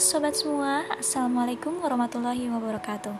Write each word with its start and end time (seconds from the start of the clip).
sobat 0.00 0.32
semua, 0.32 0.88
Assalamualaikum 0.96 1.76
warahmatullahi 1.84 2.48
wabarakatuh. 2.48 3.12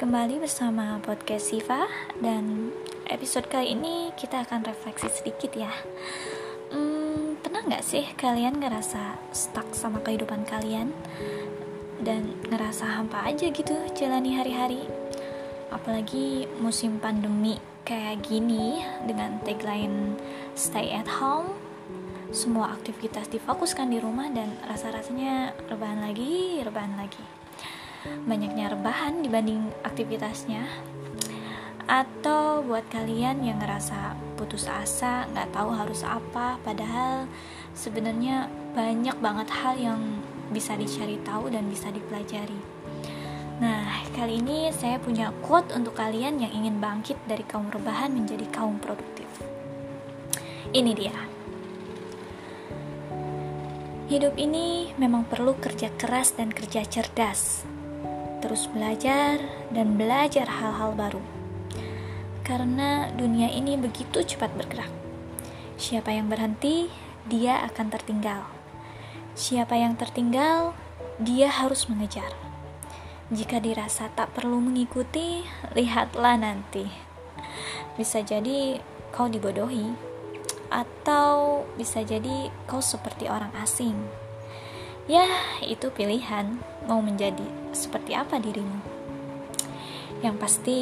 Kembali 0.00 0.40
bersama 0.40 0.96
podcast 1.04 1.52
Siva 1.52 1.84
Dan 2.16 2.72
episode 3.12 3.44
kali 3.44 3.76
ini 3.76 4.08
kita 4.16 4.40
akan 4.40 4.64
refleksi 4.64 5.04
sedikit 5.12 5.52
ya. 5.52 5.68
Hmm, 6.72 7.36
Pernah 7.44 7.60
gak 7.68 7.84
sih 7.84 8.08
kalian 8.16 8.56
ngerasa 8.56 9.20
stuck 9.36 9.68
sama 9.76 10.00
kehidupan 10.00 10.48
kalian? 10.48 10.96
Dan 12.00 12.40
ngerasa 12.48 12.88
hampa 12.88 13.28
aja 13.28 13.52
gitu 13.52 13.76
jalani 13.92 14.32
hari-hari? 14.32 14.88
Apalagi 15.68 16.48
musim 16.56 16.96
pandemi 17.04 17.60
kayak 17.84 18.24
gini 18.24 18.80
Dengan 19.04 19.44
tagline 19.44 20.16
stay 20.56 20.88
at 20.88 21.20
home 21.20 21.67
semua 22.28 22.76
aktivitas 22.76 23.32
difokuskan 23.32 23.88
di 23.88 23.98
rumah 24.00 24.28
dan 24.28 24.52
rasa-rasanya 24.68 25.56
rebahan 25.72 26.04
lagi, 26.04 26.60
rebahan 26.60 26.94
lagi. 27.00 27.24
Banyaknya 28.28 28.72
rebahan 28.76 29.24
dibanding 29.24 29.64
aktivitasnya. 29.80 30.68
Atau 31.88 32.68
buat 32.68 32.84
kalian 32.92 33.40
yang 33.48 33.64
ngerasa 33.64 34.12
putus 34.36 34.68
asa, 34.68 35.24
nggak 35.32 35.56
tahu 35.56 35.72
harus 35.72 36.04
apa, 36.04 36.60
padahal 36.60 37.24
sebenarnya 37.72 38.52
banyak 38.76 39.16
banget 39.24 39.48
hal 39.48 39.74
yang 39.80 40.00
bisa 40.52 40.76
dicari 40.76 41.16
tahu 41.24 41.48
dan 41.48 41.64
bisa 41.64 41.88
dipelajari. 41.88 42.60
Nah, 43.58 44.04
kali 44.12 44.44
ini 44.44 44.68
saya 44.68 45.00
punya 45.00 45.32
quote 45.40 45.72
untuk 45.72 45.96
kalian 45.96 46.44
yang 46.44 46.52
ingin 46.52 46.76
bangkit 46.76 47.16
dari 47.24 47.42
kaum 47.48 47.72
rebahan 47.72 48.12
menjadi 48.12 48.44
kaum 48.52 48.76
produktif. 48.76 49.26
Ini 50.76 50.92
dia. 50.92 51.37
Hidup 54.08 54.40
ini 54.40 54.96
memang 54.96 55.28
perlu 55.28 55.52
kerja 55.60 55.92
keras 56.00 56.32
dan 56.32 56.48
kerja 56.48 56.80
cerdas. 56.80 57.68
Terus 58.40 58.64
belajar 58.72 59.36
dan 59.68 60.00
belajar 60.00 60.48
hal-hal 60.48 60.96
baru. 60.96 61.20
Karena 62.40 63.12
dunia 63.12 63.52
ini 63.52 63.76
begitu 63.76 64.24
cepat 64.24 64.48
bergerak. 64.56 64.88
Siapa 65.76 66.08
yang 66.08 66.32
berhenti, 66.32 66.88
dia 67.28 67.60
akan 67.68 67.86
tertinggal. 67.92 68.48
Siapa 69.36 69.76
yang 69.76 70.00
tertinggal, 70.00 70.72
dia 71.20 71.52
harus 71.52 71.84
mengejar. 71.92 72.32
Jika 73.28 73.60
dirasa 73.60 74.08
tak 74.16 74.32
perlu 74.32 74.56
mengikuti, 74.56 75.44
lihatlah 75.76 76.40
nanti. 76.40 76.88
Bisa 78.00 78.24
jadi 78.24 78.80
kau 79.12 79.28
dibodohi 79.28 80.07
atau 80.68 81.64
bisa 81.76 82.04
jadi 82.04 82.52
kau 82.68 82.80
seperti 82.80 83.28
orang 83.28 83.52
asing. 83.60 83.96
Ya, 85.08 85.24
itu 85.64 85.88
pilihan 85.88 86.60
mau 86.84 87.00
menjadi 87.00 87.44
seperti 87.72 88.12
apa 88.12 88.36
dirimu. 88.36 88.80
Yang 90.20 90.36
pasti, 90.36 90.80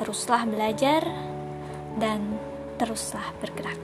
teruslah 0.00 0.48
belajar 0.48 1.04
dan 2.00 2.40
teruslah 2.80 3.36
bergerak. 3.44 3.76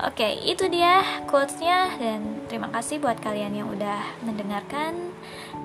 Oke, 0.00 0.32
itu 0.48 0.64
dia 0.72 1.04
quotes-nya 1.28 1.96
dan 2.00 2.44
terima 2.48 2.72
kasih 2.72 3.00
buat 3.04 3.20
kalian 3.20 3.52
yang 3.52 3.68
udah 3.68 4.00
mendengarkan. 4.24 5.12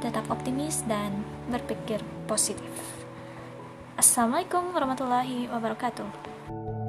Tetap 0.04 0.28
optimis 0.28 0.84
dan 0.88 1.24
berpikir 1.48 2.04
positif. 2.28 2.68
Assalamualaikum 3.96 4.76
warahmatullahi 4.76 5.48
wabarakatuh. 5.48 6.85